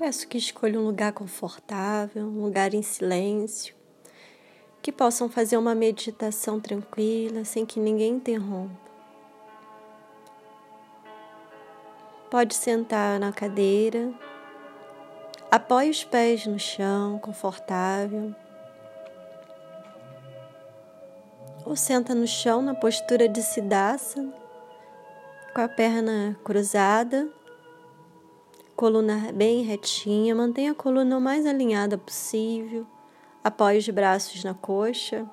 [0.00, 3.74] Peço que escolha um lugar confortável, um lugar em silêncio,
[4.80, 8.80] que possam fazer uma meditação tranquila, sem que ninguém interrompa.
[12.30, 14.10] Pode sentar na cadeira,
[15.50, 18.34] apoie os pés no chão, confortável.
[21.66, 24.32] Ou senta no chão na postura de Siddhasana,
[25.54, 27.28] com a perna cruzada
[28.80, 32.86] coluna bem retinha, mantenha a coluna o mais alinhada possível,
[33.44, 35.28] apoie os braços na coxa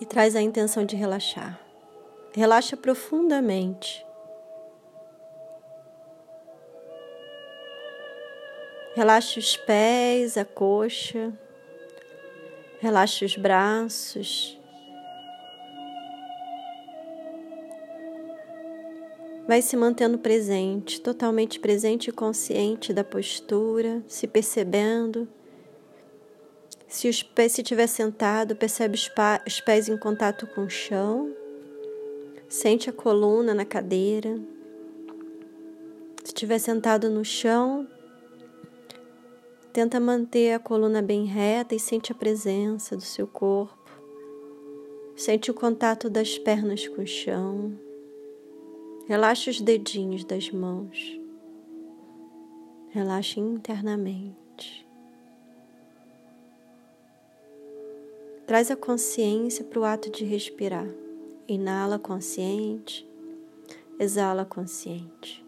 [0.00, 1.60] e traz a intenção de relaxar.
[2.32, 4.02] Relaxa profundamente.
[8.96, 11.34] Relaxe os pés, a coxa,
[12.80, 14.57] relaxe os braços.
[19.48, 25.26] Vai se mantendo presente, totalmente presente e consciente da postura, se percebendo.
[26.86, 28.94] Se os pés se estiver sentado, percebe
[29.46, 31.34] os pés em contato com o chão.
[32.46, 34.38] Sente a coluna na cadeira.
[36.22, 37.88] Se estiver sentado no chão,
[39.72, 43.78] tenta manter a coluna bem reta e sente a presença do seu corpo.
[45.16, 47.87] Sente o contato das pernas com o chão.
[49.08, 51.18] Relaxe os dedinhos das mãos.
[52.90, 54.86] Relaxe internamente.
[58.46, 60.86] Traz a consciência para o ato de respirar.
[61.48, 63.08] Inala consciente,
[63.98, 65.42] exala consciente.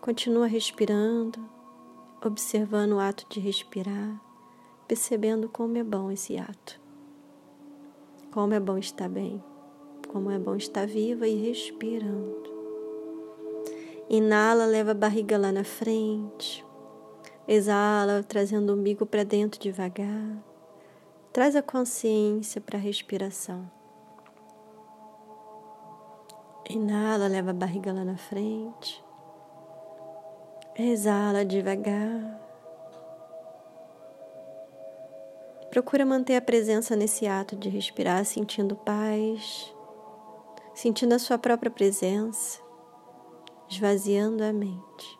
[0.00, 1.38] Continua respirando,
[2.24, 4.18] observando o ato de respirar,
[4.88, 6.80] percebendo como é bom esse ato.
[8.32, 9.44] Como é bom estar bem.
[10.08, 12.46] Como é bom estar viva e respirando.
[14.08, 16.64] Inala, leva a barriga lá na frente.
[17.48, 20.36] Exala, trazendo o umbigo para dentro devagar.
[21.32, 23.70] Traz a consciência para a respiração.
[26.70, 29.04] Inala, leva a barriga lá na frente.
[30.78, 32.40] Exala devagar.
[35.70, 39.74] Procura manter a presença nesse ato de respirar, sentindo paz,
[40.76, 42.60] sentindo a sua própria presença,
[43.66, 45.18] esvaziando a mente.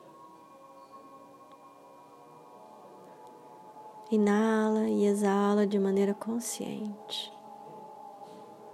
[4.11, 7.33] Inala e exala de maneira consciente,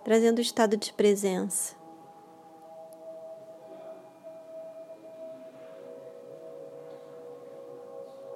[0.02, 1.76] trazendo o estado de presença.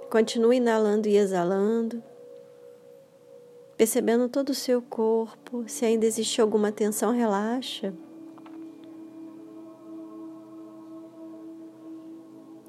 [0.08, 2.00] Continue inalando e exalando,
[3.76, 5.68] percebendo todo o seu corpo.
[5.68, 7.92] Se ainda existe alguma tensão, relaxa.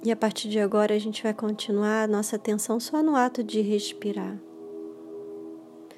[0.03, 3.44] E a partir de agora a gente vai continuar a nossa atenção só no ato
[3.44, 4.38] de respirar.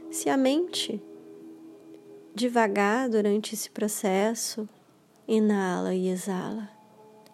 [0.10, 1.02] Se a mente
[2.34, 4.68] devagar durante esse processo,
[5.28, 6.70] inala e exala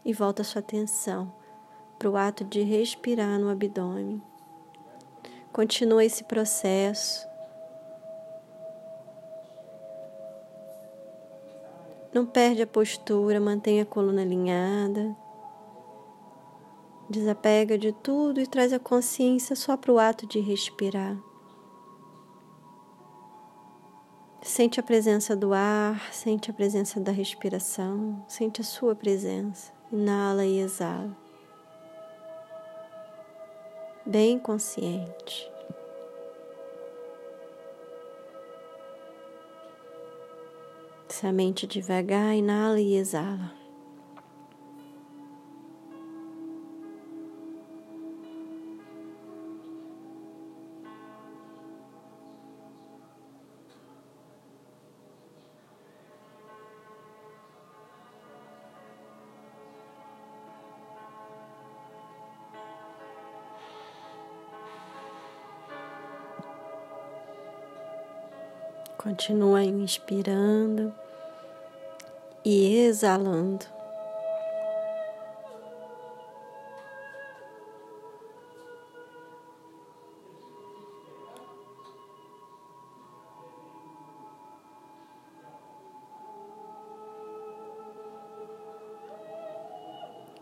[0.04, 1.31] e volta a sua atenção
[1.98, 4.22] para o ato de respirar no abdômen.
[5.54, 7.25] Continua esse processo.
[12.14, 15.16] Não perde a postura, mantenha a coluna alinhada.
[17.10, 21.18] Desapega de tudo e traz a consciência só para o ato de respirar.
[24.42, 29.74] Sente a presença do ar, sente a presença da respiração, sente a sua presença.
[29.92, 31.16] Inala e exala.
[34.06, 35.52] Bem consciente.
[41.08, 43.65] Se a mente devagar, inala e exala.
[69.06, 70.92] Continua inspirando
[72.44, 73.63] e exalando.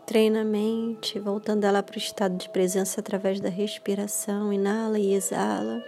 [0.06, 4.50] Treina a mente, voltando ela para o estado de presença através da respiração.
[4.50, 5.84] Inala e exala.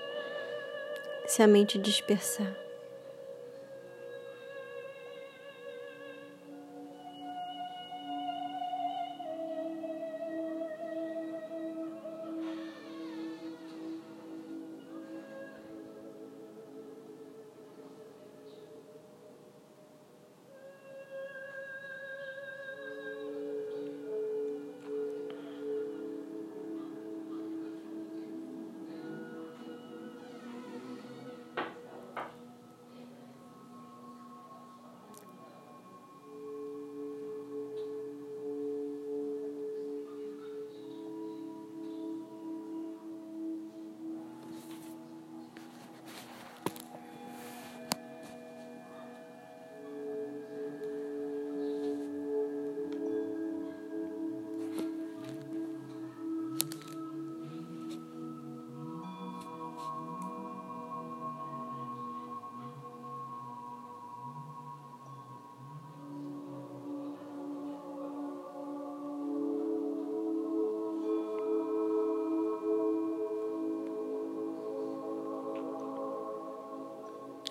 [1.27, 2.66] Se a mente dispersar.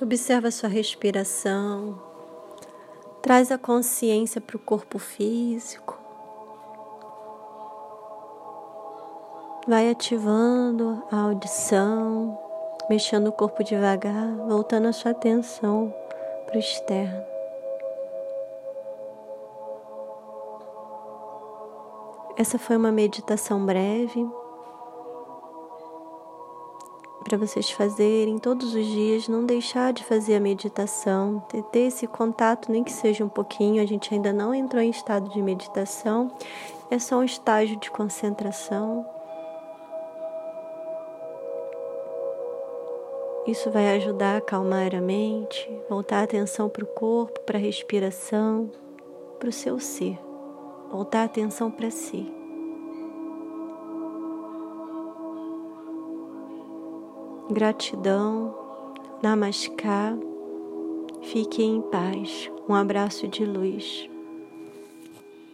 [0.01, 1.97] Observa sua respiração.
[3.21, 5.97] Traz a consciência para o corpo físico.
[9.65, 12.37] Vai ativando a audição,
[12.89, 15.93] mexendo o corpo devagar, voltando a sua atenção
[16.45, 17.23] para o externo.
[22.37, 24.29] Essa foi uma meditação breve
[27.25, 32.71] para vocês fazerem todos os dias, não deixar de fazer a meditação, ter, esse contato,
[32.71, 33.81] nem que seja um pouquinho.
[33.81, 36.31] A gente ainda não entrou em estado de meditação,
[36.91, 39.03] é só um estágio de concentração.
[43.47, 47.61] Isso vai ajudar a acalmar a mente, voltar a atenção para o corpo, para a
[47.61, 48.69] respiração,
[49.39, 50.19] para o seu ser,
[50.91, 52.34] voltar a atenção para si.
[57.49, 58.55] Gratidão,
[59.21, 60.17] Namaskar,
[61.21, 62.49] fique em paz.
[62.67, 64.09] Um abraço de luz.